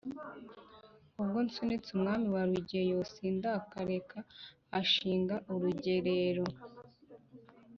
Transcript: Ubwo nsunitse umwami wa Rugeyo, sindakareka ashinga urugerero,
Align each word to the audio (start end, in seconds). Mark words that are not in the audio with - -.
Ubwo 1.21 1.37
nsunitse 1.45 1.89
umwami 1.97 2.27
wa 2.35 2.43
Rugeyo, 2.51 2.99
sindakareka 3.13 4.17
ashinga 4.79 5.35
urugerero, 5.51 6.43